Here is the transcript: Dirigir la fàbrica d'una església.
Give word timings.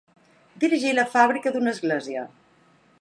Dirigir 0.63 0.93
la 0.95 1.05
fàbrica 1.17 1.53
d'una 1.59 1.75
església. 1.77 2.25